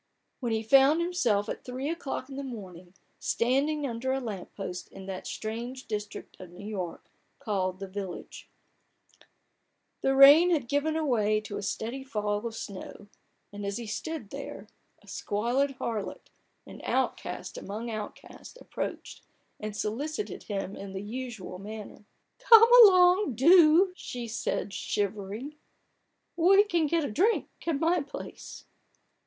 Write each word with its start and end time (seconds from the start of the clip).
55 0.39 0.41
when 0.41 0.51
he 0.53 0.63
found 0.63 0.99
himself, 0.99 1.47
at 1.47 1.63
three 1.63 1.87
o'clock 1.87 2.27
in 2.27 2.35
the 2.35 2.43
morning, 2.43 2.95
standing 3.19 3.85
under 3.85 4.11
a 4.11 4.19
lamp 4.19 4.51
post 4.55 4.87
in 4.89 5.05
that 5.05 5.27
strange 5.27 5.85
district 5.85 6.35
of 6.39 6.49
New 6.49 6.65
York 6.65 7.05
called" 7.37 7.77
The 7.79 7.87
Village," 7.87 8.49
The 10.01 10.15
rain 10.15 10.49
had 10.49 10.67
given 10.67 10.97
way 11.05 11.39
to 11.41 11.55
a 11.57 11.61
steady 11.61 12.03
fall 12.03 12.43
of 12.47 12.55
snow: 12.55 13.09
and 13.53 13.63
as 13.63 13.77
he 13.77 13.85
stood 13.85 14.31
there, 14.31 14.65
a 15.03 15.07
squalid 15.07 15.75
harlot, 15.77 16.31
an 16.65 16.81
outcast 16.83 17.55
amongst 17.55 17.93
outcasts, 17.93 18.59
approached, 18.59 19.21
and 19.59 19.77
solicited 19.77 20.41
him 20.45 20.75
in 20.75 20.93
the 20.93 21.03
usual 21.03 21.59
manner." 21.59 22.05
Come 22.49 22.69
along— 22.85 23.35
do!' 23.35 23.91
she 23.95 24.27
said, 24.27 24.73
shivering: 24.73 25.57
4< 26.37 26.49
We 26.55 26.63
can 26.63 26.87
get 26.87 27.05
a 27.05 27.11
drink 27.11 27.49
at 27.67 27.79
my 27.79 28.01
place." 28.01 28.65